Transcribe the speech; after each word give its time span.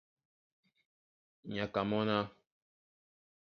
Nyaka 1.53 1.79
mɔ́ 1.89 2.01
ná: 2.07 2.17